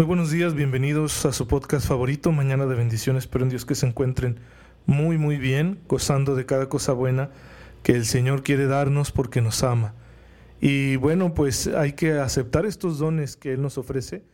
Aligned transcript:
Muy 0.00 0.06
buenos 0.06 0.30
días, 0.30 0.54
bienvenidos 0.54 1.26
a 1.26 1.32
su 1.34 1.46
podcast 1.46 1.86
favorito, 1.86 2.32
Mañana 2.32 2.64
de 2.64 2.74
Bendiciones. 2.74 3.24
Espero 3.24 3.44
en 3.44 3.50
Dios 3.50 3.66
que 3.66 3.74
se 3.74 3.86
encuentren 3.86 4.40
muy, 4.86 5.18
muy 5.18 5.36
bien, 5.36 5.78
gozando 5.88 6.34
de 6.34 6.46
cada 6.46 6.70
cosa 6.70 6.94
buena 6.94 7.28
que 7.82 7.92
el 7.92 8.06
Señor 8.06 8.42
quiere 8.42 8.64
darnos 8.64 9.12
porque 9.12 9.42
nos 9.42 9.62
ama. 9.62 9.92
Y 10.58 10.96
bueno, 10.96 11.34
pues 11.34 11.66
hay 11.66 11.92
que 11.92 12.12
aceptar 12.12 12.64
estos 12.64 12.98
dones 12.98 13.36
que 13.36 13.52
Él 13.52 13.60
nos 13.60 13.76
ofrece 13.76 14.24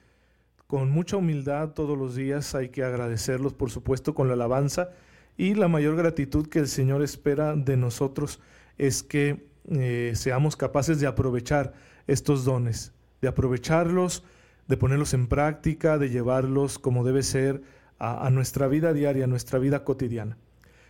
con 0.68 0.88
mucha 0.88 1.16
humildad 1.16 1.70
todos 1.70 1.98
los 1.98 2.14
días. 2.14 2.54
Hay 2.54 2.68
que 2.68 2.84
agradecerlos, 2.84 3.52
por 3.52 3.72
supuesto, 3.72 4.14
con 4.14 4.28
la 4.28 4.34
alabanza. 4.34 4.90
Y 5.36 5.54
la 5.54 5.66
mayor 5.66 5.96
gratitud 5.96 6.46
que 6.46 6.60
el 6.60 6.68
Señor 6.68 7.02
espera 7.02 7.56
de 7.56 7.76
nosotros 7.76 8.38
es 8.78 9.02
que 9.02 9.48
eh, 9.68 10.12
seamos 10.14 10.54
capaces 10.54 11.00
de 11.00 11.08
aprovechar 11.08 11.72
estos 12.06 12.44
dones, 12.44 12.92
de 13.20 13.26
aprovecharlos 13.26 14.22
de 14.68 14.76
ponerlos 14.76 15.14
en 15.14 15.26
práctica, 15.26 15.98
de 15.98 16.10
llevarlos 16.10 16.78
como 16.78 17.04
debe 17.04 17.22
ser 17.22 17.62
a, 17.98 18.28
nuestra 18.30 18.68
vida 18.68 18.92
diaria, 18.92 19.24
a 19.24 19.28
nuestra 19.28 19.58
vida 19.58 19.84
cotidiana. 19.84 20.36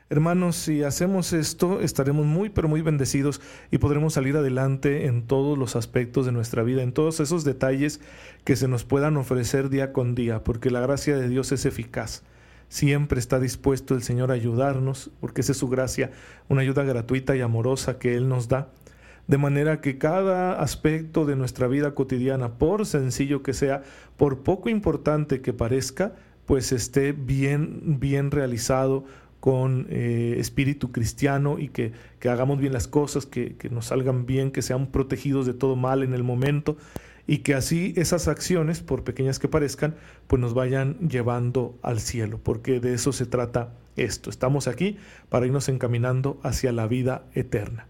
Hermanos, 0.08 0.54
si 0.56 0.84
hacemos 0.84 1.32
esto, 1.32 1.80
estaremos 1.80 2.26
muy, 2.26 2.48
pero 2.48 2.68
muy 2.68 2.80
bendecidos 2.80 3.40
y 3.72 3.78
podremos 3.78 4.14
salir 4.14 4.36
adelante 4.36 5.06
en 5.06 5.26
todos 5.26 5.58
los 5.58 5.74
aspectos 5.74 6.26
de 6.26 6.32
nuestra 6.32 6.62
vida, 6.62 6.82
en 6.82 6.92
todos 6.92 7.18
esos 7.18 7.42
detalles 7.44 8.00
que 8.44 8.54
se 8.54 8.68
nos 8.68 8.84
puedan 8.84 9.16
ofrecer 9.16 9.68
día 9.68 9.92
con 9.92 10.14
día, 10.14 10.44
porque 10.44 10.70
la 10.70 10.80
gracia 10.80 11.16
de 11.16 11.28
Dios 11.28 11.50
es 11.50 11.66
eficaz. 11.66 12.22
Siempre 12.68 13.18
está 13.18 13.40
dispuesto 13.40 13.94
el 13.94 14.02
Señor 14.02 14.30
a 14.30 14.34
ayudarnos, 14.34 15.10
porque 15.20 15.40
esa 15.40 15.52
es 15.52 15.58
su 15.58 15.68
gracia, 15.68 16.12
una 16.48 16.62
ayuda 16.62 16.84
gratuita 16.84 17.36
y 17.36 17.40
amorosa 17.40 17.98
que 17.98 18.16
Él 18.16 18.28
nos 18.28 18.48
da 18.48 18.68
de 19.26 19.38
manera 19.38 19.80
que 19.80 19.98
cada 19.98 20.60
aspecto 20.60 21.24
de 21.24 21.36
nuestra 21.36 21.66
vida 21.66 21.94
cotidiana, 21.94 22.58
por 22.58 22.86
sencillo 22.86 23.42
que 23.42 23.54
sea, 23.54 23.82
por 24.16 24.42
poco 24.42 24.68
importante 24.68 25.40
que 25.40 25.52
parezca, 25.52 26.14
pues 26.46 26.72
esté 26.72 27.12
bien, 27.12 27.98
bien 27.98 28.30
realizado 28.30 29.04
con 29.40 29.86
eh, 29.90 30.36
espíritu 30.38 30.92
cristiano 30.92 31.58
y 31.58 31.68
que, 31.68 31.92
hagamos 32.28 32.58
bien 32.58 32.72
las 32.72 32.88
cosas, 32.88 33.26
que, 33.26 33.54
que 33.56 33.70
nos 33.70 33.86
salgan 33.86 34.26
bien, 34.26 34.50
que 34.50 34.62
sean 34.62 34.88
protegidos 34.88 35.46
de 35.46 35.54
todo 35.54 35.76
mal 35.76 36.02
en 36.02 36.14
el 36.14 36.24
momento 36.24 36.76
y 37.26 37.38
que 37.38 37.54
así 37.54 37.92
esas 37.96 38.28
acciones, 38.28 38.80
por 38.80 39.04
pequeñas 39.04 39.38
que 39.38 39.48
parezcan, 39.48 39.96
pues 40.26 40.40
nos 40.40 40.54
vayan 40.54 40.96
llevando 41.08 41.76
al 41.82 42.00
cielo, 42.00 42.40
porque 42.42 42.80
de 42.80 42.94
eso 42.94 43.12
se 43.12 43.26
trata 43.26 43.72
esto. 43.96 44.30
Estamos 44.30 44.68
aquí 44.68 44.96
para 45.28 45.46
irnos 45.46 45.68
encaminando 45.68 46.38
hacia 46.42 46.72
la 46.72 46.86
vida 46.86 47.24
eterna. 47.34 47.86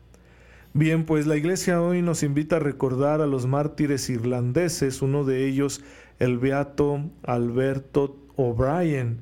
Bien, 0.79 1.07
pues 1.07 1.27
la 1.27 1.39
iglesia 1.39 1.81
hoy 1.81 2.03
nos 2.03 2.23
invita 2.23 2.57
a 2.57 2.59
recordar 2.59 3.23
a 3.23 3.27
los 3.27 3.47
mártires 3.47 4.11
irlandeses, 4.11 5.01
uno 5.01 5.25
de 5.25 5.47
ellos 5.47 5.83
el 6.19 6.37
beato 6.37 7.01
Alberto 7.23 8.19
O'Brien, 8.37 9.21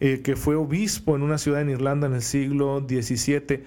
eh, 0.00 0.22
que 0.24 0.34
fue 0.34 0.54
obispo 0.54 1.14
en 1.14 1.20
una 1.20 1.36
ciudad 1.36 1.60
en 1.60 1.68
Irlanda 1.68 2.06
en 2.06 2.14
el 2.14 2.22
siglo 2.22 2.86
XVII, 2.88 3.64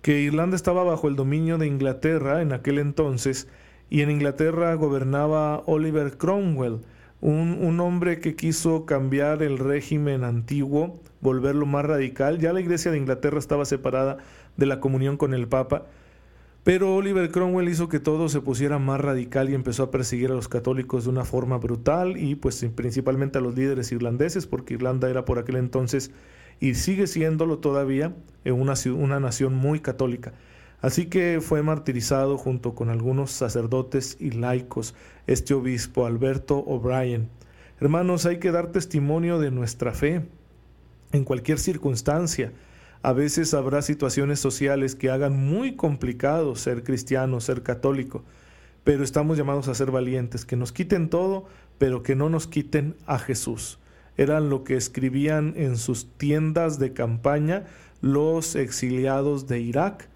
que 0.00 0.20
Irlanda 0.22 0.56
estaba 0.56 0.82
bajo 0.82 1.06
el 1.08 1.16
dominio 1.16 1.58
de 1.58 1.66
Inglaterra 1.66 2.40
en 2.40 2.54
aquel 2.54 2.78
entonces, 2.78 3.46
y 3.90 4.00
en 4.00 4.10
Inglaterra 4.10 4.72
gobernaba 4.72 5.62
Oliver 5.66 6.16
Cromwell, 6.16 6.80
un, 7.20 7.58
un 7.60 7.78
hombre 7.80 8.20
que 8.20 8.36
quiso 8.36 8.86
cambiar 8.86 9.42
el 9.42 9.58
régimen 9.58 10.24
antiguo, 10.24 10.98
volverlo 11.20 11.66
más 11.66 11.84
radical. 11.84 12.38
Ya 12.38 12.54
la 12.54 12.62
iglesia 12.62 12.90
de 12.90 12.96
Inglaterra 12.96 13.38
estaba 13.38 13.66
separada 13.66 14.16
de 14.56 14.64
la 14.64 14.80
comunión 14.80 15.18
con 15.18 15.34
el 15.34 15.46
Papa, 15.46 15.84
pero 16.72 16.94
Oliver 16.94 17.32
Cromwell 17.32 17.68
hizo 17.68 17.88
que 17.88 17.98
todo 17.98 18.28
se 18.28 18.42
pusiera 18.42 18.78
más 18.78 19.00
radical 19.00 19.50
y 19.50 19.54
empezó 19.54 19.82
a 19.82 19.90
perseguir 19.90 20.30
a 20.30 20.36
los 20.36 20.46
católicos 20.46 21.02
de 21.02 21.10
una 21.10 21.24
forma 21.24 21.58
brutal 21.58 22.16
y 22.16 22.36
pues 22.36 22.64
principalmente 22.76 23.38
a 23.38 23.40
los 23.40 23.56
líderes 23.56 23.90
irlandeses, 23.90 24.46
porque 24.46 24.74
Irlanda 24.74 25.10
era 25.10 25.24
por 25.24 25.40
aquel 25.40 25.56
entonces 25.56 26.12
y 26.60 26.74
sigue 26.76 27.08
siéndolo 27.08 27.58
todavía 27.58 28.14
una, 28.44 28.74
una 28.94 29.18
nación 29.18 29.52
muy 29.52 29.80
católica. 29.80 30.32
Así 30.80 31.06
que 31.06 31.40
fue 31.42 31.64
martirizado 31.64 32.38
junto 32.38 32.76
con 32.76 32.88
algunos 32.88 33.32
sacerdotes 33.32 34.16
y 34.20 34.30
laicos 34.30 34.94
este 35.26 35.54
obispo 35.54 36.06
Alberto 36.06 36.58
O'Brien. 36.58 37.30
Hermanos, 37.80 38.26
hay 38.26 38.38
que 38.38 38.52
dar 38.52 38.70
testimonio 38.70 39.40
de 39.40 39.50
nuestra 39.50 39.92
fe 39.92 40.22
en 41.10 41.24
cualquier 41.24 41.58
circunstancia 41.58 42.52
a 43.02 43.12
veces 43.12 43.54
habrá 43.54 43.82
situaciones 43.82 44.40
sociales 44.40 44.94
que 44.94 45.10
hagan 45.10 45.36
muy 45.36 45.74
complicado 45.76 46.54
ser 46.54 46.82
cristiano, 46.82 47.40
ser 47.40 47.62
católico, 47.62 48.24
pero 48.84 49.04
estamos 49.04 49.38
llamados 49.38 49.68
a 49.68 49.74
ser 49.74 49.90
valientes, 49.90 50.44
que 50.44 50.56
nos 50.56 50.72
quiten 50.72 51.08
todo, 51.08 51.46
pero 51.78 52.02
que 52.02 52.14
no 52.14 52.28
nos 52.28 52.46
quiten 52.46 52.96
a 53.06 53.18
Jesús. 53.18 53.78
Eran 54.16 54.50
lo 54.50 54.64
que 54.64 54.76
escribían 54.76 55.54
en 55.56 55.76
sus 55.76 56.12
tiendas 56.18 56.78
de 56.78 56.92
campaña 56.92 57.64
los 58.02 58.54
exiliados 58.54 59.46
de 59.46 59.60
Irak 59.60 60.08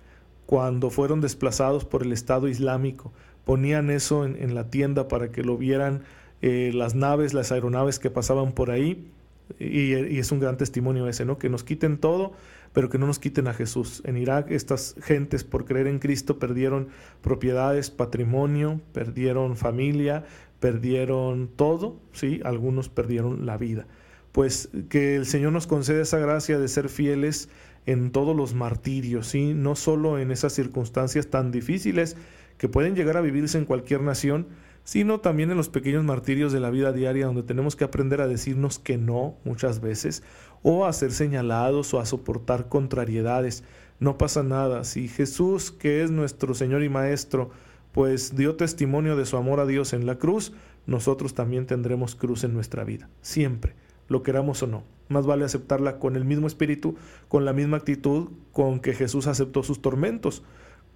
cuando 0.47 0.91
fueron 0.91 1.21
desplazados 1.21 1.85
por 1.85 2.03
el 2.03 2.13
Estado 2.13 2.49
Islámico. 2.49 3.13
Ponían 3.45 3.91
eso 3.91 4.25
en, 4.25 4.55
la 4.55 4.71
tienda 4.71 5.09
para 5.09 5.31
que 5.31 5.43
lo 5.43 5.57
vieran 5.57 6.03
eh, 6.43 6.71
las 6.75 6.95
naves, 6.95 7.35
las 7.35 7.53
aeronaves 7.53 7.99
que 7.99 8.11
pasaban 8.11 8.53
por 8.53 8.71
ahí. 8.71 9.11
Y, 9.59 9.95
y, 9.95 10.19
es 10.19 10.33
un 10.33 10.41
gran 10.41 10.57
testimonio 10.57 11.07
ese, 11.09 11.27
¿no? 11.27 11.39
Que 11.39 11.51
nos 11.51 11.65
quiten 11.65 11.99
todo, 11.99 12.33
pero 12.75 12.91
que 12.91 12.99
no 12.99 13.07
nos 13.07 13.19
quiten 13.19 13.47
a 13.47 13.55
Jesús. 13.55 14.03
En 14.05 14.19
Irak 14.19 14.51
estas 14.51 14.97
gentes 15.01 15.45
por 15.45 15.65
creer 15.65 15.87
en 15.87 16.01
Cristo 16.01 16.39
perdieron 16.39 16.89
propiedades, 17.23 17.91
patrimonio, 17.91 18.83
perdieron 18.93 19.57
familia, 19.57 20.25
perdieron 20.61 21.49
todo, 21.49 22.01
¿sí? 22.13 22.41
Algunos 22.45 22.91
perdieron 22.91 23.47
la 23.47 23.57
vida. 23.57 23.87
Pues 24.33 24.69
que 24.91 25.15
el 25.15 25.25
Señor 25.25 25.53
nos 25.53 25.69
conceda 25.69 26.03
esa 26.03 26.19
gracia 26.19 26.59
de 26.59 26.67
ser 26.67 26.89
fieles 26.89 27.49
en 27.87 28.11
todos 28.11 28.35
los 28.37 28.55
martirios, 28.55 29.29
¿sí? 29.29 29.55
No 29.55 29.77
solo 29.77 30.19
en 30.19 30.33
esas 30.33 30.53
circunstancias 30.53 31.29
tan 31.29 31.53
difíciles 31.53 32.17
que 32.59 32.69
pueden 32.69 32.97
llegar 32.97 33.17
a 33.17 33.21
vivirse 33.21 33.57
en 33.57 33.67
cualquier 33.67 34.01
nación, 34.01 34.49
sino 34.85 35.21
también 35.21 35.51
en 35.51 35.57
los 35.57 35.71
pequeños 35.71 36.05
martirios 36.05 36.53
de 36.53 36.61
la 36.61 36.71
vida 36.71 36.93
diaria 36.93 37.27
donde 37.27 37.43
tenemos 37.43 37.75
que 37.75 37.85
aprender 37.85 38.21
a 38.21 38.29
decirnos 38.29 38.79
que 38.79 38.99
no 38.99 39.37
muchas 39.45 39.81
veces 39.81 40.23
o 40.63 40.85
a 40.85 40.93
ser 40.93 41.13
señalados 41.13 41.93
o 41.95 42.01
a 42.01 42.07
soportar 42.07 42.69
contrariedades. 42.69 43.65
No 43.99 44.19
pasa 44.19 44.43
nada. 44.43 44.85
Si 44.85 45.09
Jesús, 45.09 45.71
que 45.71 46.03
es 46.03 46.11
nuestro 46.11 46.55
Señor 46.55 46.83
y 46.83 46.89
Maestro, 46.89 47.51
pues 47.93 48.37
dio 48.37 48.57
testimonio 48.57 49.17
de 49.17 49.25
su 49.25 49.37
amor 49.37 49.61
a 49.61 49.67
Dios 49.67 49.93
en 49.93 50.05
la 50.07 50.19
cruz, 50.19 50.53
nosotros 50.87 51.35
también 51.35 51.67
tendremos 51.67 52.15
cruz 52.15 52.45
en 52.45 52.53
nuestra 52.53 52.85
vida, 52.85 53.09
siempre, 53.23 53.75
lo 54.09 54.23
queramos 54.23 54.63
o 54.63 54.67
no. 54.67 54.83
Más 55.09 55.27
vale 55.27 55.45
aceptarla 55.45 55.99
con 55.99 56.17
el 56.17 56.25
mismo 56.25 56.47
espíritu, 56.47 56.97
con 57.29 57.45
la 57.45 57.53
misma 57.53 57.77
actitud 57.79 58.31
con 58.53 58.81
que 58.81 58.95
Jesús 58.95 59.27
aceptó 59.27 59.63
sus 59.63 59.81
tormentos, 59.81 60.43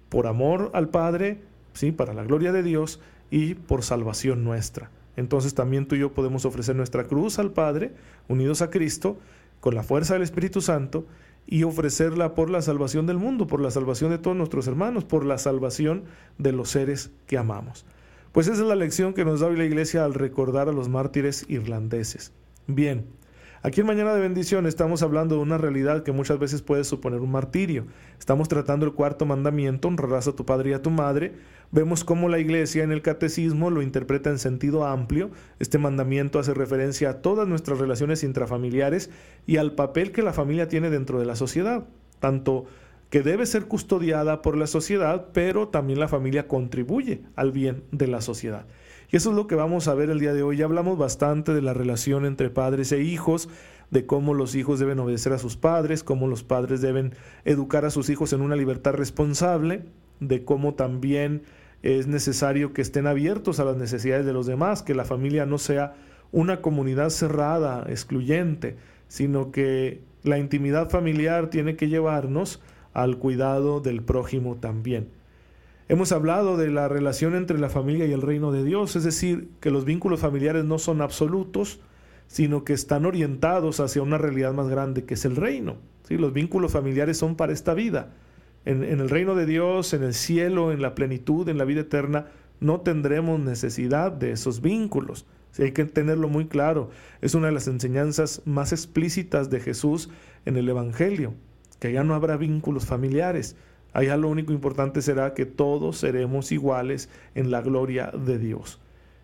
por 0.09 0.27
amor 0.27 0.71
al 0.73 0.89
Padre, 0.89 1.41
sí, 1.73 1.91
para 1.91 2.13
la 2.13 2.23
gloria 2.23 2.51
de 2.51 2.63
Dios 2.63 2.99
y 3.31 3.55
por 3.55 3.83
salvación 3.83 4.43
nuestra. 4.43 4.89
Entonces 5.15 5.53
también 5.53 5.85
tú 5.87 5.95
y 5.95 5.99
yo 5.99 6.13
podemos 6.13 6.45
ofrecer 6.45 6.75
nuestra 6.75 7.05
cruz 7.05 7.39
al 7.39 7.51
Padre, 7.51 7.93
unidos 8.27 8.61
a 8.61 8.69
Cristo, 8.69 9.17
con 9.59 9.75
la 9.75 9.83
fuerza 9.83 10.13
del 10.13 10.23
Espíritu 10.23 10.61
Santo, 10.61 11.05
y 11.45 11.63
ofrecerla 11.63 12.35
por 12.35 12.49
la 12.49 12.61
salvación 12.61 13.07
del 13.07 13.17
mundo, 13.17 13.47
por 13.47 13.59
la 13.59 13.71
salvación 13.71 14.11
de 14.11 14.19
todos 14.19 14.37
nuestros 14.37 14.67
hermanos, 14.67 15.03
por 15.03 15.25
la 15.25 15.37
salvación 15.39 16.03
de 16.37 16.51
los 16.51 16.69
seres 16.69 17.11
que 17.25 17.37
amamos. 17.37 17.85
Pues 18.31 18.47
esa 18.47 18.61
es 18.61 18.67
la 18.67 18.75
lección 18.75 19.13
que 19.13 19.25
nos 19.25 19.39
da 19.39 19.47
hoy 19.47 19.57
la 19.57 19.65
Iglesia 19.65 20.05
al 20.05 20.13
recordar 20.13 20.69
a 20.69 20.73
los 20.73 20.89
mártires 20.89 21.45
irlandeses. 21.49 22.31
Bien, 22.67 23.07
Aquí 23.61 23.81
en 23.81 23.87
Mañana 23.87 24.13
de 24.13 24.21
Bendición 24.21 24.65
estamos 24.67 25.03
hablando 25.03 25.35
de 25.35 25.41
una 25.41 25.57
realidad 25.57 26.03
que 26.03 26.13
muchas 26.13 26.39
veces 26.39 26.61
puede 26.61 26.85
suponer 26.85 27.19
un 27.19 27.31
martirio. 27.31 27.87
Estamos 28.17 28.47
tratando 28.47 28.85
el 28.85 28.93
cuarto 28.93 29.25
mandamiento, 29.25 29.89
honrarás 29.89 30.29
a 30.29 30.31
tu 30.31 30.45
padre 30.45 30.69
y 30.69 30.73
a 30.73 30.81
tu 30.81 30.91
madre. 30.91 31.33
Vemos 31.69 32.05
cómo 32.05 32.29
la 32.29 32.39
iglesia 32.39 32.85
en 32.85 32.93
el 32.93 33.01
catecismo 33.01 33.69
lo 33.69 33.81
interpreta 33.81 34.29
en 34.29 34.39
sentido 34.39 34.85
amplio. 34.85 35.31
Este 35.59 35.77
mandamiento 35.77 36.39
hace 36.39 36.53
referencia 36.53 37.09
a 37.09 37.21
todas 37.21 37.49
nuestras 37.49 37.79
relaciones 37.79 38.23
intrafamiliares 38.23 39.09
y 39.45 39.57
al 39.57 39.73
papel 39.73 40.13
que 40.13 40.21
la 40.21 40.31
familia 40.31 40.69
tiene 40.69 40.89
dentro 40.89 41.19
de 41.19 41.25
la 41.25 41.35
sociedad, 41.35 41.83
tanto 42.21 42.65
que 43.09 43.23
debe 43.23 43.45
ser 43.45 43.65
custodiada 43.65 44.41
por 44.41 44.55
la 44.55 44.67
sociedad, 44.67 45.27
pero 45.33 45.67
también 45.67 45.99
la 45.99 46.07
familia 46.07 46.47
contribuye 46.47 47.23
al 47.35 47.51
bien 47.51 47.83
de 47.91 48.07
la 48.07 48.21
sociedad. 48.21 48.67
Y 49.11 49.17
eso 49.17 49.31
es 49.31 49.35
lo 49.35 49.47
que 49.47 49.55
vamos 49.55 49.87
a 49.87 49.95
ver 49.95 50.09
el 50.09 50.19
día 50.19 50.33
de 50.33 50.43
hoy. 50.43 50.57
Ya 50.57 50.65
hablamos 50.65 50.97
bastante 50.97 51.53
de 51.53 51.61
la 51.61 51.73
relación 51.73 52.25
entre 52.25 52.49
padres 52.49 52.91
e 52.91 53.01
hijos, 53.01 53.49
de 53.89 54.05
cómo 54.05 54.35
los 54.35 54.53
hijos 54.53 54.79
deben 54.79 54.99
obedecer 54.99 55.33
a 55.33 55.39
sus 55.39 55.57
padres, 55.57 56.03
cómo 56.03 56.27
los 56.27 56.43
padres 56.43 56.79
deben 56.81 57.13
educar 57.43 57.85
a 57.85 57.89
sus 57.89 58.09
hijos 58.09 58.33
en 58.33 58.41
una 58.41 58.55
libertad 58.55 58.93
responsable, 58.93 59.83
de 60.19 60.45
cómo 60.45 60.75
también 60.75 61.41
es 61.81 62.05
necesario 62.05 62.71
que 62.71 62.83
estén 62.83 63.07
abiertos 63.07 63.59
a 63.59 63.65
las 63.65 63.77
necesidades 63.77 64.27
de 64.27 64.33
los 64.33 64.45
demás, 64.45 64.83
que 64.83 64.93
la 64.93 65.05
familia 65.05 65.47
no 65.47 65.57
sea 65.57 65.95
una 66.31 66.61
comunidad 66.61 67.09
cerrada, 67.09 67.85
excluyente, 67.89 68.77
sino 69.07 69.51
que 69.51 70.03
la 70.23 70.37
intimidad 70.37 70.89
familiar 70.91 71.49
tiene 71.49 71.75
que 71.75 71.87
llevarnos 71.87 72.61
al 72.93 73.17
cuidado 73.17 73.79
del 73.79 74.03
prójimo 74.03 74.57
también. 74.57 75.09
Hemos 75.91 76.11
hablado 76.11 76.55
de 76.55 76.69
la 76.69 76.87
relación 76.87 77.33
entre 77.33 77.57
la 77.57 77.67
familia 77.67 78.05
y 78.05 78.11
el 78.11 78.21
reino 78.21 78.51
de 78.51 78.63
Dios, 78.63 78.95
es 78.95 79.03
decir, 79.03 79.49
que 79.59 79.71
los 79.71 79.85
vínculos 79.85 80.19
familiares 80.19 80.63
no 80.63 80.77
son 80.77 81.01
absolutos, 81.01 81.79
sino 82.27 82.63
que 82.63 82.73
están 82.73 83.07
orientados 83.07 83.79
hacia 83.79 84.03
una 84.03 84.19
realidad 84.19 84.53
más 84.53 84.69
grande 84.69 85.05
que 85.05 85.15
es 85.15 85.25
el 85.25 85.35
reino. 85.35 85.77
¿sí? 86.07 86.15
Los 86.17 86.31
vínculos 86.31 86.73
familiares 86.73 87.17
son 87.17 87.35
para 87.35 87.53
esta 87.53 87.73
vida. 87.73 88.13
En, 88.65 88.83
el 88.83 89.09
reino 89.09 89.33
de 89.33 89.47
Dios, 89.47 89.95
en 89.95 90.03
el 90.03 90.13
cielo, 90.13 90.71
en 90.71 90.79
la 90.83 90.93
plenitud, 90.93 91.49
en 91.49 91.57
la 91.57 91.65
vida 91.65 91.81
eterna, 91.81 92.27
no 92.59 92.81
tendremos 92.81 93.39
necesidad 93.39 94.11
de 94.11 94.33
esos 94.33 94.61
vínculos. 94.61 95.25
Hay 95.57 95.71
que 95.71 95.85
tenerlo 95.85 96.29
muy 96.29 96.45
claro. 96.45 96.91
Es 97.21 97.33
una 97.33 97.47
de 97.47 97.53
las 97.53 97.67
enseñanzas 97.67 98.43
más 98.45 98.73
explícitas 98.73 99.49
de 99.49 99.59
Jesús 99.59 100.11
en 100.45 100.55
el 100.55 100.69
Evangelio, 100.69 101.33
que 101.79 101.91
ya 101.91 102.03
no 102.03 102.13
habrá 102.13 102.37
vínculos 102.37 102.85
familiares. 102.85 103.55
Allá 103.93 104.17
lo 104.17 104.29
único 104.29 104.53
importante 104.53 105.01
será 105.01 105.33
que 105.33 105.45
todos 105.45 105.97
seremos 105.97 106.51
iguales 106.51 107.09
en 107.35 107.51
la 107.51 107.61
gloria 107.61 108.11
de 108.11 108.37
Dios. 108.37 108.79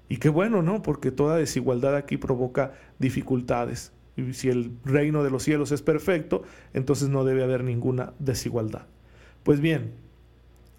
Y 0.10 0.18
qué 0.18 0.30
bueno, 0.30 0.62
¿no? 0.62 0.82
Porque 0.82 1.12
toda 1.12 1.38
desigualdad 1.38 1.96
aquí 1.96 2.18
provoca 2.18 2.74
dificultades. 3.00 3.92
Y 4.18 4.34
si 4.34 4.50
el 4.50 4.72
reino 4.86 5.24
de 5.24 5.30
los 5.30 5.44
cielos 5.44 5.72
es 5.72 5.82
perfecto, 5.82 6.44
entonces 6.74 7.10
no 7.10 7.26
debe 7.26 7.44
haber 7.44 7.64
ninguna 7.64 8.14
desigualdad. 8.20 8.88
Pues 9.44 9.60
bien, 9.60 9.94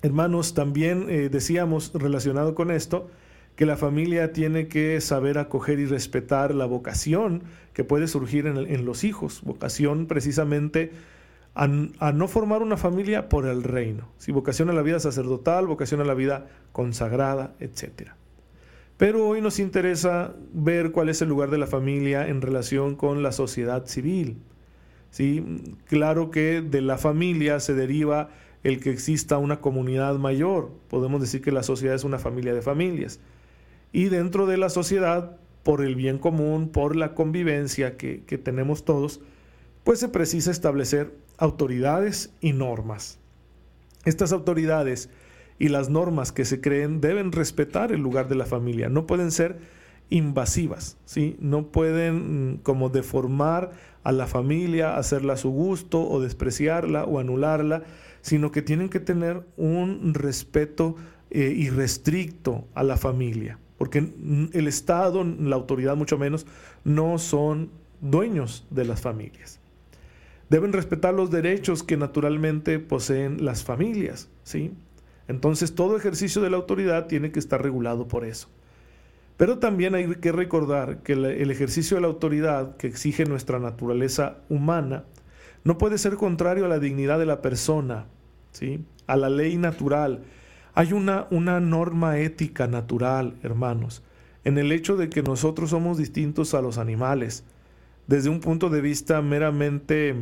hermanos, 0.02 0.54
también 0.54 1.06
eh, 1.08 1.28
decíamos 1.28 1.92
relacionado 1.94 2.54
con 2.54 2.70
esto, 2.70 3.10
que 3.56 3.66
la 3.66 3.76
familia 3.76 4.32
tiene 4.32 4.68
que 4.68 5.00
saber 5.00 5.38
acoger 5.38 5.78
y 5.80 5.86
respetar 5.86 6.54
la 6.54 6.66
vocación 6.66 7.42
que 7.72 7.84
puede 7.84 8.06
surgir 8.06 8.46
en, 8.46 8.84
los 8.84 9.02
hijos, 9.02 9.40
vocación 9.42 10.06
precisamente 10.06 10.92
a, 11.56 12.12
no 12.12 12.28
formar 12.28 12.62
una 12.62 12.76
familia 12.76 13.28
por 13.28 13.46
el 13.46 13.62
reino, 13.62 14.08
si 14.18 14.30
vocación 14.30 14.68
a 14.70 14.74
la 14.74 14.82
vida 14.82 15.00
sacerdotal, 15.00 15.66
vocación 15.66 16.00
a 16.00 16.04
la 16.04 16.14
vida 16.14 16.46
consagrada, 16.72 17.54
etc. 17.60 18.10
Pero 18.96 19.26
hoy 19.26 19.40
nos 19.40 19.58
interesa 19.58 20.34
ver 20.52 20.92
cuál 20.92 21.08
es 21.08 21.22
el 21.22 21.28
lugar 21.28 21.50
de 21.50 21.58
la 21.58 21.66
familia 21.66 22.28
en 22.28 22.42
relación 22.42 22.94
con 22.94 23.22
la 23.22 23.32
sociedad 23.32 23.86
civil. 23.86 24.38
¿Sí? 25.10 25.62
Claro 25.86 26.30
que 26.30 26.60
de 26.60 26.82
la 26.82 26.98
familia 26.98 27.58
se 27.60 27.74
deriva 27.74 28.28
el 28.62 28.80
que 28.80 28.90
exista 28.90 29.38
una 29.38 29.60
comunidad 29.60 30.16
mayor. 30.16 30.70
Podemos 30.88 31.20
decir 31.22 31.40
que 31.40 31.52
la 31.52 31.62
sociedad 31.62 31.94
es 31.94 32.04
una 32.04 32.18
familia 32.18 32.52
de 32.52 32.60
familias 32.60 33.18
y 33.92 34.10
dentro 34.10 34.44
de 34.46 34.58
la 34.58 34.68
sociedad, 34.68 35.38
por 35.62 35.82
el 35.82 35.96
bien 35.96 36.18
común, 36.18 36.68
por 36.68 36.96
la 36.96 37.14
convivencia 37.14 37.96
que, 37.96 38.18
tenemos 38.18 38.84
todos, 38.84 39.20
pues 39.84 39.98
se 39.98 40.08
precisa 40.08 40.50
establecer 40.50 41.14
autoridades 41.38 42.32
y 42.40 42.52
normas. 42.52 43.18
Estas 44.04 44.32
autoridades 44.32 45.10
y 45.58 45.68
las 45.68 45.88
normas 45.88 46.32
que 46.32 46.44
se 46.44 46.60
creen 46.60 47.00
deben 47.00 47.32
respetar 47.32 47.92
el 47.92 48.00
lugar 48.00 48.28
de 48.28 48.36
la 48.36 48.46
familia, 48.46 48.88
no 48.88 49.06
pueden 49.06 49.30
ser 49.30 49.58
invasivas, 50.08 50.98
¿sí? 51.04 51.36
no 51.40 51.66
pueden 51.66 52.52
mm, 52.52 52.56
como 52.58 52.90
deformar 52.90 53.72
a 54.04 54.12
la 54.12 54.26
familia, 54.26 54.96
hacerla 54.96 55.32
a 55.32 55.36
su 55.36 55.50
gusto 55.50 56.08
o 56.08 56.20
despreciarla 56.20 57.04
o 57.04 57.18
anularla, 57.18 57.82
sino 58.20 58.52
que 58.52 58.62
tienen 58.62 58.88
que 58.88 59.00
tener 59.00 59.44
un 59.56 60.14
respeto 60.14 60.94
eh, 61.30 61.52
irrestricto 61.56 62.68
a 62.74 62.84
la 62.84 62.96
familia 62.96 63.58
porque 63.78 64.12
el 64.52 64.68
Estado, 64.68 65.24
la 65.24 65.56
autoridad 65.56 65.96
mucho 65.96 66.18
menos, 66.18 66.46
no 66.84 67.18
son 67.18 67.70
dueños 68.00 68.66
de 68.70 68.84
las 68.84 69.00
familias. 69.00 69.60
Deben 70.48 70.72
respetar 70.72 71.14
los 71.14 71.30
derechos 71.30 71.82
que 71.82 71.96
naturalmente 71.96 72.78
poseen 72.78 73.44
las 73.44 73.64
familias, 73.64 74.28
¿sí? 74.44 74.72
Entonces 75.28 75.74
todo 75.74 75.96
ejercicio 75.96 76.40
de 76.40 76.50
la 76.50 76.56
autoridad 76.56 77.06
tiene 77.06 77.32
que 77.32 77.40
estar 77.40 77.62
regulado 77.62 78.06
por 78.06 78.24
eso. 78.24 78.48
Pero 79.36 79.58
también 79.58 79.94
hay 79.94 80.14
que 80.16 80.32
recordar 80.32 81.02
que 81.02 81.12
el 81.12 81.50
ejercicio 81.50 81.96
de 81.96 82.00
la 82.00 82.06
autoridad 82.06 82.76
que 82.76 82.86
exige 82.86 83.26
nuestra 83.26 83.58
naturaleza 83.58 84.38
humana 84.48 85.04
no 85.64 85.78
puede 85.78 85.98
ser 85.98 86.14
contrario 86.14 86.64
a 86.64 86.68
la 86.68 86.78
dignidad 86.78 87.18
de 87.18 87.26
la 87.26 87.42
persona, 87.42 88.06
¿sí? 88.52 88.84
a 89.08 89.16
la 89.16 89.28
ley 89.28 89.56
natural, 89.56 90.22
hay 90.74 90.92
una, 90.92 91.26
una 91.30 91.58
norma 91.58 92.18
ética 92.18 92.68
natural, 92.68 93.34
hermanos, 93.42 94.04
en 94.44 94.58
el 94.58 94.70
hecho 94.70 94.96
de 94.96 95.10
que 95.10 95.22
nosotros 95.22 95.70
somos 95.70 95.98
distintos 95.98 96.54
a 96.54 96.62
los 96.62 96.78
animales, 96.78 97.44
desde 98.06 98.28
un 98.28 98.40
punto 98.40 98.70
de 98.70 98.80
vista 98.80 99.20
meramente 99.22 100.14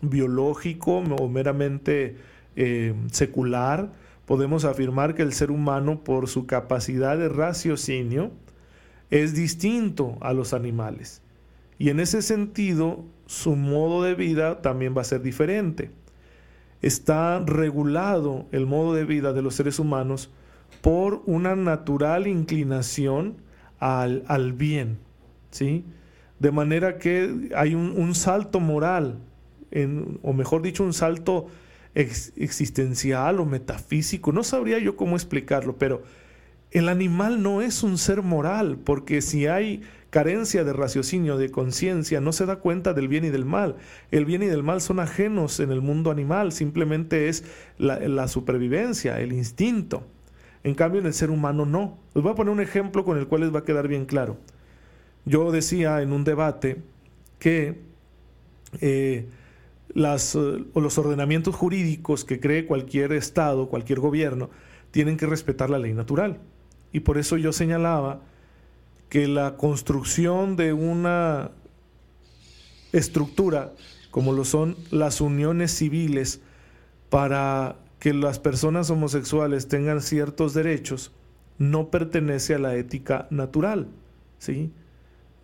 biológico 0.00 0.98
o 0.98 1.28
meramente 1.28 2.16
eh, 2.56 2.94
secular, 3.10 3.92
podemos 4.26 4.64
afirmar 4.64 5.14
que 5.14 5.22
el 5.22 5.32
ser 5.32 5.50
humano, 5.50 6.04
por 6.04 6.28
su 6.28 6.46
capacidad 6.46 7.16
de 7.16 7.28
raciocinio, 7.28 8.32
es 9.10 9.34
distinto 9.34 10.18
a 10.20 10.32
los 10.32 10.52
animales. 10.54 11.22
Y 11.78 11.90
en 11.90 12.00
ese 12.00 12.22
sentido, 12.22 13.04
su 13.26 13.56
modo 13.56 14.02
de 14.02 14.14
vida 14.14 14.62
también 14.62 14.94
va 14.96 15.02
a 15.02 15.04
ser 15.04 15.22
diferente 15.22 15.90
está 16.82 17.38
regulado 17.38 18.46
el 18.50 18.66
modo 18.66 18.92
de 18.92 19.04
vida 19.04 19.32
de 19.32 19.40
los 19.40 19.54
seres 19.54 19.78
humanos 19.78 20.30
por 20.80 21.22
una 21.26 21.54
natural 21.54 22.26
inclinación 22.26 23.36
al, 23.78 24.24
al 24.26 24.52
bien, 24.52 24.98
¿sí? 25.50 25.84
De 26.42 26.50
manera 26.50 26.98
que 26.98 27.50
hay 27.54 27.76
un, 27.76 28.14
salto 28.16 28.58
moral, 28.58 29.20
en, 29.70 30.18
o 30.22 30.32
mejor 30.32 30.60
dicho, 30.60 30.82
un 30.82 30.92
salto 30.92 31.46
existencial 31.94 33.38
o 33.38 33.46
metafísico, 33.46 34.32
no 34.32 34.42
sabría 34.42 34.80
yo 34.80 34.96
cómo 34.96 35.14
explicarlo, 35.14 35.78
pero 35.78 36.02
el 36.72 36.88
animal 36.88 37.44
no 37.44 37.62
es 37.62 37.84
un 37.84 37.96
ser 37.96 38.22
moral, 38.22 38.76
porque 38.82 39.22
si 39.22 39.46
hay 39.46 39.82
carencia 40.10 40.64
de 40.64 40.72
raciocinio, 40.72 41.38
de 41.38 41.48
conciencia, 41.52 42.20
no 42.20 42.32
se 42.32 42.44
da 42.44 42.56
cuenta 42.56 42.92
del 42.92 43.06
bien 43.06 43.24
y 43.24 43.30
del 43.30 43.44
mal. 43.44 43.76
El 44.10 44.24
bien 44.24 44.42
y 44.42 44.46
del 44.46 44.64
mal 44.64 44.80
son 44.80 44.98
ajenos 44.98 45.60
en 45.60 45.70
el 45.70 45.80
mundo 45.80 46.10
animal, 46.10 46.50
simplemente 46.50 47.28
es 47.28 47.44
la, 47.78 48.26
supervivencia, 48.26 49.20
el 49.20 49.32
instinto. 49.32 50.08
En 50.64 50.74
cambio, 50.74 51.00
en 51.00 51.06
el 51.06 51.14
ser 51.14 51.30
humano 51.30 51.66
no. 51.66 51.98
Les 52.16 52.24
voy 52.24 52.32
a 52.32 52.34
poner 52.34 52.52
un 52.52 52.60
ejemplo 52.60 53.04
con 53.04 53.16
el 53.16 53.28
cual 53.28 53.42
les 53.42 53.54
va 53.54 53.60
a 53.60 53.64
quedar 53.64 53.86
bien 53.86 54.06
claro. 54.06 54.38
Yo 55.24 55.52
decía 55.52 56.02
en 56.02 56.12
un 56.12 56.24
debate 56.24 56.82
que 57.38 57.80
eh, 58.80 59.26
las, 59.94 60.34
los 60.34 60.98
ordenamientos 60.98 61.54
jurídicos 61.54 62.24
que 62.24 62.40
cree 62.40 62.66
cualquier 62.66 63.12
Estado, 63.12 63.68
cualquier 63.68 64.00
gobierno, 64.00 64.50
tienen 64.90 65.16
que 65.16 65.26
respetar 65.26 65.70
la 65.70 65.78
ley 65.78 65.94
natural. 65.94 66.38
Y 66.92 67.00
por 67.00 67.18
eso 67.18 67.36
yo 67.36 67.52
señalaba 67.52 68.20
que 69.08 69.28
la 69.28 69.56
construcción 69.56 70.56
de 70.56 70.72
una 70.72 71.50
estructura 72.92 73.72
como 74.12 74.32
lo 74.32 74.44
son 74.44 74.76
las 74.90 75.20
uniones 75.20 75.72
civiles 75.72 76.40
para 77.08 77.76
que 77.98 78.12
las 78.12 78.38
personas 78.38 78.90
homosexuales 78.90 79.68
tengan 79.68 80.02
ciertos 80.02 80.54
derechos 80.54 81.12
no 81.58 81.88
pertenece 81.90 82.54
a 82.54 82.58
la 82.58 82.76
ética 82.76 83.26
natural, 83.30 83.88
¿sí? 84.38 84.70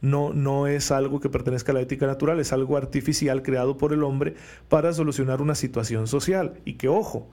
No, 0.00 0.32
no 0.32 0.66
es 0.66 0.90
algo 0.90 1.20
que 1.20 1.28
pertenezca 1.28 1.72
a 1.72 1.74
la 1.74 1.80
ética 1.80 2.06
natural, 2.06 2.38
es 2.40 2.52
algo 2.52 2.76
artificial 2.76 3.42
creado 3.42 3.76
por 3.76 3.92
el 3.92 4.04
hombre 4.04 4.34
para 4.68 4.92
solucionar 4.92 5.42
una 5.42 5.54
situación 5.54 6.06
social. 6.06 6.60
Y 6.64 6.74
que, 6.74 6.88
ojo, 6.88 7.28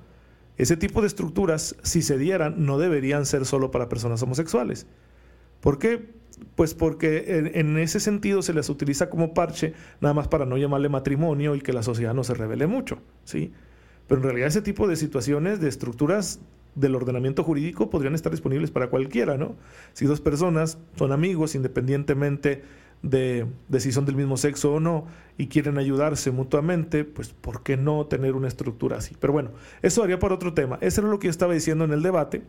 ese 0.58 0.78
tipo 0.78 1.02
de 1.02 1.08
estructuras, 1.08 1.76
si 1.84 2.02
se 2.02 2.18
dieran, 2.18 2.66
no 2.66 2.78
deberían 2.78 3.26
ser 3.26 3.46
solo 3.46 3.72
para 3.72 3.90
personas 3.90 4.22
homosexuales. 4.24 4.88
¿Por 5.60 5.80
qué? 5.80 6.14
Pues 6.56 6.74
porque 6.74 7.52
en, 7.56 7.78
ese 7.78 8.00
sentido 8.00 8.42
se 8.42 8.54
les 8.54 8.70
utiliza 8.70 9.10
como 9.10 9.34
parche, 9.34 9.74
nada 10.02 10.14
más 10.14 10.28
para 10.28 10.46
no 10.46 10.58
llamarle 10.58 10.90
matrimonio 10.90 11.56
y 11.56 11.62
que 11.62 11.74
la 11.74 11.84
sociedad 11.84 12.14
no 12.14 12.24
se 12.24 12.34
revele 12.34 12.68
mucho, 12.68 13.00
¿sí? 13.24 13.54
Pero 14.08 14.20
en 14.20 14.24
realidad 14.26 14.48
ese 14.48 14.62
tipo 14.62 14.88
de 14.88 14.96
situaciones, 14.96 15.60
de 15.60 15.70
estructuras 15.70 16.40
del 16.76 16.96
ordenamiento 16.96 17.44
jurídico 17.44 17.90
podrían 17.90 18.16
estar 18.16 18.32
disponibles 18.32 18.72
para 18.72 18.90
cualquiera, 18.90 19.38
¿no? 19.38 19.56
Si 19.94 20.06
dos 20.06 20.22
personas 20.22 20.78
son 20.96 21.12
amigos, 21.12 21.56
independientemente 21.56 22.64
de, 23.02 23.48
si 23.78 23.92
son 23.92 24.06
del 24.06 24.16
mismo 24.16 24.38
sexo 24.38 24.74
o 24.74 24.80
no 24.80 25.06
y 25.38 25.48
quieren 25.48 25.78
ayudarse 25.78 26.32
mutuamente, 26.32 27.06
pues 27.06 27.30
¿por 27.30 27.64
qué 27.64 27.78
no 27.78 28.06
tener 28.08 28.36
una 28.36 28.48
estructura 28.48 28.98
así? 28.98 29.16
Pero 29.20 29.34
bueno, 29.34 29.52
eso 29.82 30.04
haría 30.04 30.20
para 30.20 30.36
otro 30.36 30.54
tema. 30.54 30.78
Eso 30.82 31.02
era 31.02 31.10
lo 31.10 31.20
que 31.20 31.28
yo 31.28 31.32
estaba 31.32 31.54
diciendo 31.54 31.86
en 31.86 31.94
el 31.94 32.02
debate 32.02 32.44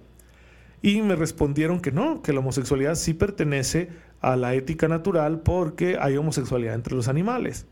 y 0.82 1.02
me 1.02 1.16
respondieron 1.16 1.80
que 1.80 1.92
no, 1.92 2.22
que 2.22 2.32
la 2.32 2.40
homosexualidad 2.40 2.94
sí 2.94 3.14
pertenece 3.14 3.90
a 4.20 4.36
la 4.36 4.54
ética 4.54 4.88
natural 4.88 5.40
porque 5.40 5.98
hay 6.00 6.16
homosexualidad 6.16 6.74
entre 6.74 6.94
los 6.94 7.08
animales. 7.08 7.66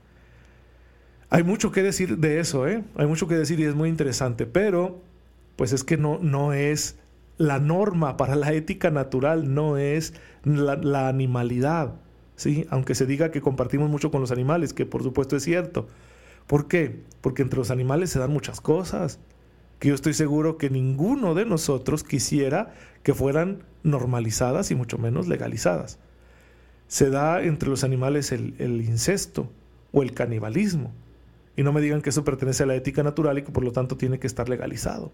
Hay 1.30 1.42
mucho 1.42 1.72
que 1.72 1.82
decir 1.82 2.18
de 2.18 2.38
eso, 2.38 2.68
¿eh? 2.68 2.84
Hay 2.96 3.06
mucho 3.06 3.26
que 3.26 3.34
decir 3.34 3.58
y 3.60 3.64
es 3.64 3.74
muy 3.74 3.88
interesante, 3.88 4.46
pero 4.46 5.00
pues 5.56 5.72
es 5.72 5.84
que 5.84 5.96
no, 5.96 6.18
no 6.20 6.52
es 6.52 6.98
la 7.36 7.58
norma 7.58 8.16
para 8.16 8.36
la 8.36 8.52
ética 8.52 8.90
natural, 8.90 9.54
no 9.54 9.76
es 9.76 10.14
la, 10.44 11.08
animalidad, 11.08 11.94
¿sí? 12.36 12.66
Aunque 12.70 12.94
se 12.94 13.06
diga 13.06 13.30
que 13.30 13.40
compartimos 13.40 13.90
mucho 13.90 14.10
con 14.10 14.20
los 14.20 14.30
animales, 14.30 14.72
que 14.72 14.86
por 14.86 15.02
supuesto 15.02 15.36
es 15.36 15.42
cierto. 15.42 15.88
¿Por 16.46 16.68
qué? 16.68 17.02
Porque 17.20 17.42
entre 17.42 17.58
los 17.58 17.70
animales 17.70 18.10
se 18.10 18.18
dan 18.18 18.32
muchas 18.32 18.60
cosas 18.60 19.18
que 19.78 19.88
yo 19.88 19.94
estoy 19.94 20.14
seguro 20.14 20.56
que 20.58 20.70
ninguno 20.70 21.34
de 21.34 21.44
nosotros 21.44 22.04
quisiera 22.04 22.72
que 23.02 23.14
fueran 23.14 23.64
normalizadas 23.82 24.70
y 24.70 24.74
mucho 24.74 24.98
menos 24.98 25.26
legalizadas. 25.26 25.98
Se 26.86 27.10
da 27.10 27.42
entre 27.42 27.70
los 27.70 27.82
animales 27.82 28.30
el 28.30 28.82
incesto 28.82 29.50
o 29.92 30.02
el 30.02 30.12
canibalismo. 30.12 30.92
Y 31.56 31.62
no 31.62 31.72
me 31.72 31.80
digan 31.80 32.02
que 32.02 32.10
eso 32.10 32.24
pertenece 32.24 32.64
a 32.64 32.66
la 32.66 32.74
ética 32.74 33.02
natural 33.02 33.38
y 33.38 33.42
que 33.42 33.52
por 33.52 33.64
lo 33.64 33.72
tanto 33.72 33.96
tiene 33.96 34.18
que 34.18 34.26
estar 34.26 34.48
legalizado. 34.48 35.12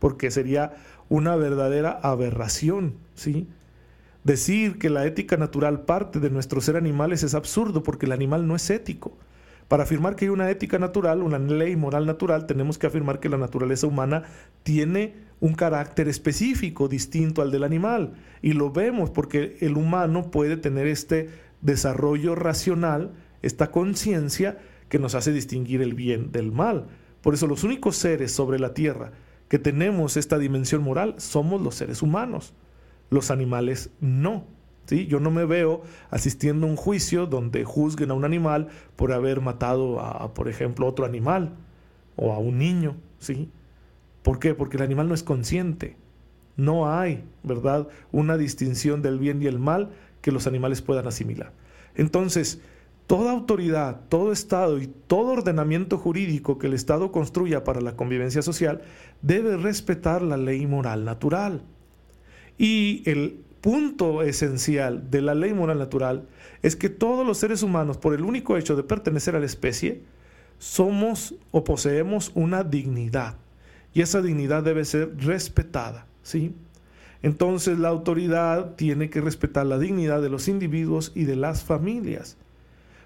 Porque 0.00 0.32
sería 0.32 0.74
una 1.08 1.36
verdadera 1.36 2.00
aberración, 2.02 2.94
¿sí? 3.14 3.46
Decir 4.24 4.78
que 4.78 4.90
la 4.90 5.06
ética 5.06 5.36
natural 5.36 5.82
parte 5.82 6.18
de 6.18 6.30
nuestro 6.30 6.60
ser 6.60 6.76
animales 6.76 7.22
es 7.22 7.34
absurdo 7.34 7.82
porque 7.82 8.06
el 8.06 8.12
animal 8.12 8.46
no 8.48 8.56
es 8.56 8.68
ético. 8.70 9.16
Para 9.70 9.84
afirmar 9.84 10.16
que 10.16 10.24
hay 10.24 10.30
una 10.30 10.50
ética 10.50 10.80
natural, 10.80 11.22
una 11.22 11.38
ley 11.38 11.76
moral 11.76 12.04
natural, 12.04 12.46
tenemos 12.46 12.76
que 12.76 12.88
afirmar 12.88 13.20
que 13.20 13.28
la 13.28 13.38
naturaleza 13.38 13.86
humana 13.86 14.24
tiene 14.64 15.14
un 15.38 15.54
carácter 15.54 16.08
específico, 16.08 16.88
distinto 16.88 17.40
al 17.40 17.52
del 17.52 17.62
animal. 17.62 18.14
Y 18.42 18.52
lo 18.52 18.72
vemos 18.72 19.10
porque 19.10 19.56
el 19.60 19.76
humano 19.76 20.30
puede 20.30 20.56
tener 20.56 20.86
este 20.86 21.30
desarrollo 21.60 22.34
racional, 22.34 23.12
esta 23.42 23.70
conciencia 23.70 24.58
que 24.88 24.98
nos 24.98 25.14
hace 25.14 25.32
distinguir 25.32 25.82
el 25.82 25.94
bien 25.94 26.32
del 26.32 26.52
mal. 26.52 26.88
Por 27.22 27.34
eso 27.34 27.46
los 27.46 27.64
únicos 27.64 27.96
seres 27.96 28.32
sobre 28.32 28.58
la 28.58 28.74
tierra 28.74 29.12
que 29.50 29.58
tenemos 29.58 30.16
esta 30.16 30.38
dimensión 30.38 30.80
moral 30.82 31.16
somos 31.18 31.60
los 31.60 31.74
seres 31.74 32.02
humanos. 32.02 32.54
Los 33.10 33.32
animales 33.32 33.90
no. 34.00 34.46
Yo 34.88 35.18
no 35.20 35.32
me 35.32 35.44
veo 35.44 35.82
asistiendo 36.10 36.66
a 36.66 36.70
un 36.70 36.76
juicio 36.76 37.26
donde 37.26 37.64
juzguen 37.64 38.12
a 38.12 38.14
un 38.14 38.24
animal 38.24 38.68
por 38.94 39.12
haber 39.12 39.40
matado 39.40 40.00
a, 40.00 40.32
por 40.34 40.48
ejemplo, 40.48 40.86
otro 40.86 41.04
animal 41.04 41.56
o 42.14 42.32
a 42.32 42.38
un 42.38 42.58
niño, 42.58 42.96
¿sí? 43.18 43.50
¿Por 44.22 44.38
qué? 44.38 44.54
Porque 44.54 44.76
el 44.76 44.84
animal 44.84 45.08
no 45.08 45.14
es 45.14 45.24
consciente. 45.24 45.96
No 46.56 46.92
hay, 46.92 47.24
¿verdad?, 47.42 47.88
una 48.12 48.36
distinción 48.36 49.02
del 49.02 49.18
bien 49.18 49.42
y 49.42 49.46
el 49.46 49.58
mal 49.58 49.90
que 50.22 50.30
los 50.30 50.46
animales 50.46 50.80
puedan 50.80 51.08
asimilar. 51.08 51.52
Entonces, 51.96 52.60
toda 53.10 53.32
autoridad, 53.32 54.02
todo 54.08 54.30
Estado 54.30 54.78
y 54.78 54.86
todo 54.86 55.32
ordenamiento 55.32 55.98
jurídico 55.98 56.58
que 56.58 56.68
el 56.68 56.74
Estado 56.74 57.10
construya 57.10 57.64
para 57.64 57.80
la 57.80 57.96
convivencia 57.96 58.40
social 58.40 58.82
debe 59.20 59.56
respetar 59.56 60.22
la 60.22 60.36
ley 60.36 60.64
moral 60.68 61.04
natural. 61.04 61.64
Y 62.56 63.02
el 63.06 63.40
punto 63.62 64.22
esencial 64.22 65.10
de 65.10 65.22
la 65.22 65.34
ley 65.34 65.52
moral 65.52 65.80
natural 65.80 66.28
es 66.62 66.76
que 66.76 66.88
todos 66.88 67.26
los 67.26 67.38
seres 67.38 67.64
humanos, 67.64 67.98
por 67.98 68.14
el 68.14 68.22
único 68.22 68.56
hecho 68.56 68.76
de 68.76 68.84
pertenecer 68.84 69.34
a 69.34 69.40
la 69.40 69.46
especie, 69.46 70.02
somos 70.60 71.34
o 71.50 71.64
poseemos 71.64 72.30
una 72.36 72.62
dignidad. 72.62 73.38
Y 73.92 74.02
esa 74.02 74.22
dignidad 74.22 74.62
debe 74.62 74.84
ser 74.84 75.16
respetada, 75.18 76.06
¿sí? 76.22 76.54
Entonces 77.22 77.76
la 77.76 77.88
autoridad 77.88 78.76
tiene 78.76 79.10
que 79.10 79.20
respetar 79.20 79.66
la 79.66 79.80
dignidad 79.80 80.22
de 80.22 80.30
los 80.30 80.46
individuos 80.46 81.10
y 81.16 81.24
de 81.24 81.34
las 81.34 81.64
familias. 81.64 82.36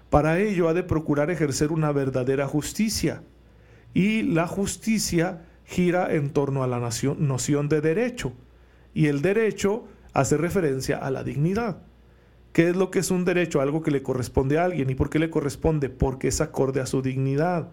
Para 0.09 0.39
ello 0.39 0.69
ha 0.69 0.73
de 0.73 0.83
procurar 0.83 1.29
ejercer 1.31 1.71
una 1.71 1.91
verdadera 1.91 2.47
justicia. 2.47 3.23
Y 3.93 4.23
la 4.23 4.47
justicia 4.47 5.43
gira 5.65 6.13
en 6.13 6.31
torno 6.31 6.63
a 6.63 6.67
la 6.67 6.79
noción 6.79 7.69
de 7.69 7.81
derecho. 7.81 8.33
Y 8.93 9.07
el 9.07 9.21
derecho 9.21 9.85
hace 10.13 10.37
referencia 10.37 10.97
a 10.97 11.11
la 11.11 11.23
dignidad. 11.23 11.81
¿Qué 12.53 12.69
es 12.69 12.75
lo 12.75 12.91
que 12.91 12.99
es 12.99 13.11
un 13.11 13.25
derecho? 13.25 13.59
Algo 13.59 13.81
que 13.81 13.91
le 13.91 14.03
corresponde 14.03 14.57
a 14.57 14.65
alguien. 14.65 14.89
¿Y 14.89 14.95
por 14.95 15.09
qué 15.09 15.19
le 15.19 15.29
corresponde? 15.29 15.89
Porque 15.89 16.29
es 16.29 16.39
acorde 16.39 16.79
a 16.79 16.85
su 16.85 17.01
dignidad. 17.01 17.69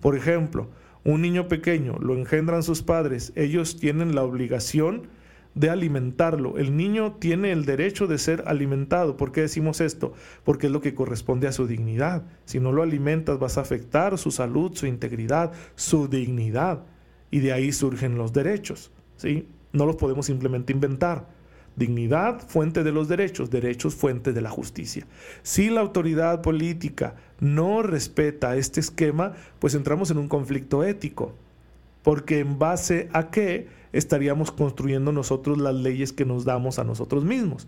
Por 0.00 0.16
ejemplo, 0.16 0.70
un 1.04 1.22
niño 1.22 1.48
pequeño 1.48 1.98
lo 1.98 2.14
engendran 2.14 2.62
sus 2.62 2.82
padres, 2.82 3.32
ellos 3.34 3.78
tienen 3.78 4.14
la 4.14 4.22
obligación 4.22 5.08
de 5.54 5.70
alimentarlo. 5.70 6.58
El 6.58 6.76
niño 6.76 7.16
tiene 7.18 7.52
el 7.52 7.64
derecho 7.64 8.06
de 8.06 8.18
ser 8.18 8.44
alimentado. 8.46 9.16
¿Por 9.16 9.32
qué 9.32 9.42
decimos 9.42 9.80
esto? 9.80 10.12
Porque 10.44 10.66
es 10.66 10.72
lo 10.72 10.80
que 10.80 10.94
corresponde 10.94 11.48
a 11.48 11.52
su 11.52 11.66
dignidad. 11.66 12.24
Si 12.44 12.60
no 12.60 12.72
lo 12.72 12.82
alimentas 12.82 13.38
vas 13.38 13.58
a 13.58 13.62
afectar 13.62 14.16
su 14.18 14.30
salud, 14.30 14.72
su 14.74 14.86
integridad, 14.86 15.52
su 15.74 16.08
dignidad. 16.08 16.84
Y 17.30 17.40
de 17.40 17.52
ahí 17.52 17.72
surgen 17.72 18.16
los 18.16 18.32
derechos. 18.32 18.90
¿sí? 19.16 19.48
No 19.72 19.86
los 19.86 19.96
podemos 19.96 20.26
simplemente 20.26 20.72
inventar. 20.72 21.28
Dignidad, 21.76 22.40
fuente 22.46 22.82
de 22.82 22.92
los 22.92 23.08
derechos, 23.08 23.50
derechos, 23.50 23.94
fuente 23.94 24.32
de 24.32 24.40
la 24.40 24.50
justicia. 24.50 25.06
Si 25.42 25.70
la 25.70 25.80
autoridad 25.80 26.42
política 26.42 27.14
no 27.38 27.82
respeta 27.82 28.56
este 28.56 28.80
esquema, 28.80 29.34
pues 29.60 29.74
entramos 29.74 30.10
en 30.10 30.18
un 30.18 30.28
conflicto 30.28 30.82
ético, 30.84 31.34
porque 32.02 32.40
en 32.40 32.58
base 32.58 33.08
a 33.12 33.30
qué 33.30 33.68
estaríamos 33.92 34.50
construyendo 34.52 35.12
nosotros 35.12 35.58
las 35.58 35.74
leyes 35.74 36.12
que 36.12 36.24
nos 36.24 36.44
damos 36.44 36.78
a 36.78 36.84
nosotros 36.84 37.24
mismos. 37.24 37.66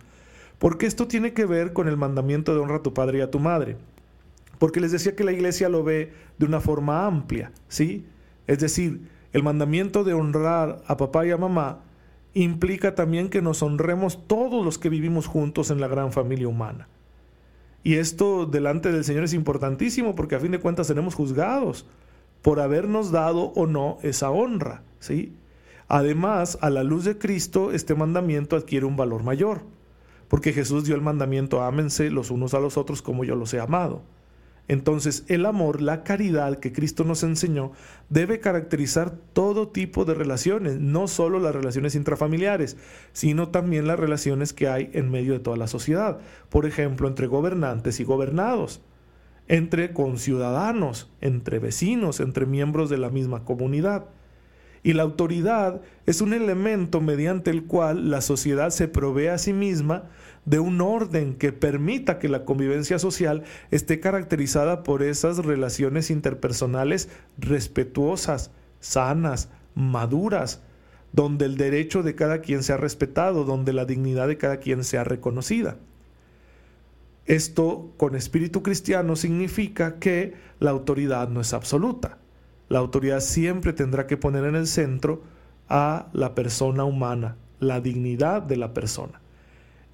Porque 0.59 0.87
esto 0.87 1.09
tiene 1.09 1.33
que 1.33 1.47
ver 1.47 1.73
con 1.73 1.89
el 1.89 1.97
mandamiento 1.97 2.55
de 2.55 2.61
honra 2.61 2.77
a 2.77 2.83
tu 2.83 2.95
padre 2.95 3.19
y 3.19 3.21
a 3.23 3.31
tu 3.31 3.39
madre. 3.39 3.77
Porque 4.59 4.81
les 4.81 4.93
decía 4.93 5.17
que 5.17 5.25
la 5.25 5.33
iglesia 5.33 5.69
lo 5.69 5.83
ve 5.83 6.13
de 6.39 6.47
una 6.47 6.61
forma 6.61 7.07
amplia, 7.07 7.51
¿sí? 7.69 8.07
Es 8.47 8.61
decir, 8.61 9.09
el 9.33 9.43
mandamiento 9.43 10.05
de 10.05 10.15
honrar 10.15 10.83
a 10.87 10.97
papá 10.97 11.27
y 11.27 11.31
a 11.31 11.37
mamá 11.37 11.81
implica 12.35 12.95
también 12.95 13.29
que 13.29 13.43
nos 13.43 13.63
honremos 13.63 14.27
todos 14.27 14.65
los 14.65 14.79
que 14.79 14.89
vivimos 14.89 15.27
juntos 15.27 15.71
en 15.71 15.81
la 15.81 15.89
gran 15.89 16.13
familia 16.13 16.49
humana. 16.49 16.89
Y 17.83 17.95
esto 17.95 18.47
delante 18.47 18.93
del 18.93 19.05
Señor 19.05 19.25
es 19.25 19.35
importantísimo 19.35 20.15
porque 20.15 20.37
a 20.37 20.41
fin 20.41 20.53
de 20.53 20.61
cuentas 20.61 20.87
seremos 20.87 21.15
juzgados 21.15 21.87
por 22.43 22.61
habernos 22.61 23.11
dado 23.11 23.53
o 23.55 23.67
no 23.67 23.99
esa 24.03 24.31
honra, 24.31 24.83
¿sí? 25.01 25.35
Además, 25.93 26.57
a 26.63 26.71
la 26.71 26.85
luz 26.85 27.05
de 27.05 27.19
Cristo, 27.19 27.71
este 27.71 27.95
mandamiento 27.95 28.57
adquiere 28.57 28.87
un 28.87 28.97
valor 28.97 29.25
mayor, 29.25 29.61
porque 30.29 30.55
Jesús 30.55 30.87
dio 30.87 30.95
el 30.95 31.03
mandamiento, 31.03 31.63
ámense 31.63 32.09
los 32.09 32.31
unos 32.31 32.55
a 32.55 32.61
los 32.61 32.79
otros 32.79 33.03
como 33.03 33.25
yo 33.25 33.37
los 33.37 33.53
he 33.53 33.61
amado. 33.61 34.03
Entonces 34.69 35.27
el 35.29 35.45
amor, 35.45 35.83
la 35.83 36.03
caridad 36.03 36.61
que 36.61 36.73
Cristo 36.73 37.05
nos 37.05 37.23
enseñó, 37.25 37.73
debe 38.09 38.41
caracterizar 38.41 39.11
todo 39.35 39.69
tipo 39.69 40.07
de 40.07 40.15
relaciones, 40.15 40.81
no 40.81 41.09
solo 41.09 41.39
las 41.39 41.55
relaciones 41.55 41.95
intrafamiliares, 41.95 42.79
sino 43.13 43.51
también 43.51 43.87
las 43.87 44.01
relaciones 44.01 44.55
que 44.55 44.69
hay 44.69 44.89
en 44.95 45.11
medio 45.11 45.35
de 45.35 45.41
toda 45.41 45.59
la 45.59 45.67
sociedad, 45.67 46.21
por 46.49 46.65
ejemplo, 46.65 47.07
entre 47.07 47.27
gobernantes 47.27 48.01
y 48.01 48.05
gobernados, 48.05 48.81
entre 49.47 49.93
conciudadanos, 49.93 51.13
entre 51.21 51.59
vecinos, 51.59 52.19
entre 52.21 52.47
miembros 52.47 52.89
de 52.89 52.97
la 52.97 53.11
misma 53.11 53.45
comunidad. 53.45 54.07
Y 54.83 54.95
la 54.95 55.05
autoridad 55.05 55.81
es 56.07 56.21
un 56.21 56.33
elemento 56.35 57.01
mediante 57.01 57.51
el 57.51 57.65
cual 57.65 58.11
la 58.11 58.21
sociedad 58.21 58.71
se 58.71 58.89
provee 58.89 59.29
a 59.29 59.39
sí 59.39 59.53
misma 59.53 60.11
de 60.45 60.59
un 60.59 60.81
orden 60.81 61.35
que 61.35 61.53
permita 61.53 62.19
que 62.19 62.29
la 62.29 62.45
convivencia 62.45 62.99
social 62.99 63.45
esté 63.71 64.01
caracterizada 64.01 64.83
por 64.83 65.03
esas 65.03 65.39
relaciones 65.39 66.11
interpersonales 66.11 67.09
respetuosas, 67.39 68.51
sanas, 68.81 69.51
maduras, 69.77 70.61
donde 71.13 71.45
el 71.45 71.57
derecho 71.57 72.03
de 72.03 72.15
cada 72.17 72.41
quien 72.41 72.65
sea 72.65 72.77
respetado, 72.77 73.45
donde 73.45 73.73
la 73.73 73.85
dignidad 73.85 74.27
de 74.27 74.39
cada 74.39 74.57
quien 74.57 74.83
sea 74.83 75.05
reconocida. 75.05 75.77
Esto 77.27 77.93
con 77.99 78.17
espíritu 78.17 78.65
cristiano 78.65 79.15
significa 79.15 80.01
que 80.01 80.35
la 80.59 80.71
autoridad 80.71 81.29
no 81.29 81.41
es 81.41 81.53
absoluta. 81.53 82.19
La 82.73 82.79
autoridad 82.79 83.21
siempre 83.21 83.75
tendrá 83.75 84.07
que 84.07 84.17
poner 84.17 84.45
en 84.45 84.55
el 84.55 84.67
centro 84.67 85.23
a 85.69 86.09
la 86.15 86.35
persona 86.35 86.85
humana, 86.85 87.37
la 87.61 87.83
dignidad 87.83 88.41
de 88.41 88.57
la 88.57 88.73
persona 88.73 89.21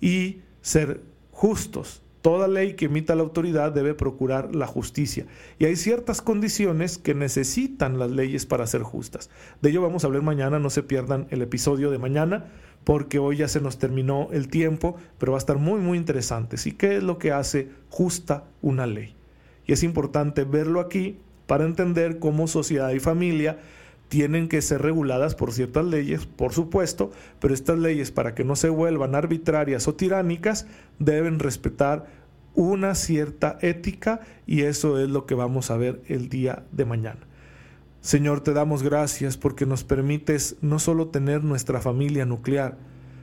y 0.00 0.42
ser 0.60 1.02
justos. 1.32 2.02
Toda 2.22 2.46
ley 2.46 2.74
que 2.74 2.84
emita 2.84 3.16
la 3.16 3.22
autoridad 3.22 3.72
debe 3.72 3.94
procurar 3.94 4.54
la 4.54 4.68
justicia. 4.68 5.26
Y 5.58 5.64
hay 5.64 5.74
ciertas 5.74 6.22
condiciones 6.22 6.98
que 6.98 7.14
necesitan 7.14 7.98
las 7.98 8.12
leyes 8.12 8.46
para 8.46 8.64
ser 8.68 8.82
justas. 8.82 9.28
De 9.60 9.70
ello 9.70 9.82
vamos 9.82 10.04
a 10.04 10.06
hablar 10.06 10.22
mañana, 10.22 10.60
no 10.60 10.70
se 10.70 10.84
pierdan 10.84 11.26
el 11.30 11.42
episodio 11.42 11.90
de 11.90 11.98
mañana, 11.98 12.46
porque 12.84 13.18
hoy 13.18 13.38
ya 13.38 13.48
se 13.48 13.60
nos 13.60 13.78
terminó 13.78 14.28
el 14.30 14.46
tiempo, 14.46 14.94
pero 15.18 15.32
va 15.32 15.38
a 15.38 15.40
estar 15.40 15.58
muy, 15.58 15.80
muy 15.80 15.98
interesante. 15.98 16.56
¿Y 16.64 16.70
qué 16.70 16.98
es 16.98 17.02
lo 17.02 17.18
que 17.18 17.32
hace 17.32 17.70
justa 17.88 18.44
una 18.62 18.86
ley? 18.86 19.16
Y 19.66 19.72
es 19.72 19.82
importante 19.82 20.44
verlo 20.44 20.78
aquí 20.78 21.18
para 21.48 21.64
entender 21.64 22.18
cómo 22.18 22.46
sociedad 22.46 22.90
y 22.90 23.00
familia 23.00 23.58
tienen 24.08 24.48
que 24.48 24.60
ser 24.60 24.82
reguladas 24.82 25.34
por 25.34 25.50
ciertas 25.52 25.86
leyes, 25.86 26.26
por 26.26 26.52
supuesto, 26.52 27.10
pero 27.40 27.54
estas 27.54 27.78
leyes 27.78 28.10
para 28.10 28.34
que 28.34 28.44
no 28.44 28.54
se 28.54 28.68
vuelvan 28.68 29.14
arbitrarias 29.14 29.88
o 29.88 29.94
tiránicas 29.94 30.66
deben 30.98 31.38
respetar 31.38 32.04
una 32.54 32.94
cierta 32.94 33.58
ética 33.62 34.20
y 34.46 34.62
eso 34.62 35.00
es 35.00 35.08
lo 35.08 35.24
que 35.24 35.34
vamos 35.34 35.70
a 35.70 35.78
ver 35.78 36.02
el 36.06 36.28
día 36.28 36.64
de 36.70 36.84
mañana. 36.84 37.20
Señor, 38.02 38.42
te 38.42 38.52
damos 38.52 38.82
gracias 38.82 39.38
porque 39.38 39.64
nos 39.64 39.84
permites 39.84 40.56
no 40.60 40.78
solo 40.78 41.08
tener 41.08 41.44
nuestra 41.44 41.80
familia 41.80 42.26
nuclear, 42.26 42.76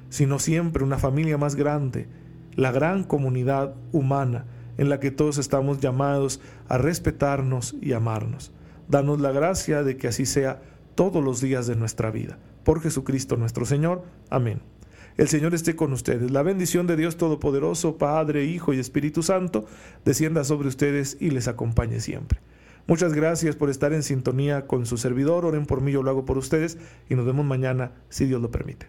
sino 0.10 0.40
siempre 0.40 0.84
una 0.84 0.98
familia 0.98 1.38
más 1.38 1.54
grande, 1.54 2.08
la 2.56 2.72
gran 2.72 3.04
comunidad 3.04 3.76
humana 3.92 4.46
en 4.78 4.90
la 4.90 5.00
que 5.00 5.12
todos 5.12 5.38
estamos 5.38 5.80
llamados 5.80 6.42
a 6.68 6.78
respetarnos 6.78 7.76
y 7.82 7.94
amarnos. 7.94 8.52
Danos 8.88 9.20
la 9.20 9.32
gracia 9.32 9.84
de 9.84 9.98
que 9.98 10.08
así 10.08 10.26
sea 10.26 10.62
todos 10.96 11.24
los 11.24 11.42
días 11.42 11.68
de 11.68 11.76
nuestra 11.76 12.12
vida. 12.12 12.38
Por 12.64 12.82
Jesucristo 12.82 13.38
nuestro 13.38 13.66
Señor. 13.66 14.04
Amén. 14.30 14.62
El 15.18 15.30
Señor 15.30 15.54
esté 15.54 15.76
con 15.76 15.94
ustedes. 15.94 16.32
La 16.32 16.44
bendición 16.44 16.88
de 16.88 16.98
Dios 16.98 17.16
Todopoderoso, 17.16 17.98
Padre, 17.98 18.46
Hijo 18.46 18.74
y 18.74 18.80
Espíritu 18.80 19.24
Santo, 19.24 19.66
descienda 20.04 20.44
sobre 20.44 20.68
ustedes 20.68 21.18
y 21.20 21.30
les 21.30 21.48
acompañe 21.48 22.02
siempre. 22.02 22.40
Muchas 22.88 23.14
gracias 23.14 23.56
por 23.56 23.70
estar 23.70 23.94
en 23.94 24.04
sintonía 24.04 24.68
con 24.68 24.86
su 24.86 24.98
servidor. 24.98 25.46
Oren 25.46 25.66
por 25.66 25.82
mí, 25.82 25.92
yo 25.92 26.04
lo 26.04 26.12
hago 26.12 26.26
por 26.26 26.38
ustedes 26.38 26.78
y 27.10 27.16
nos 27.16 27.26
vemos 27.26 27.46
mañana, 27.46 27.94
si 28.10 28.26
Dios 28.26 28.42
lo 28.42 28.52
permite. 28.52 28.88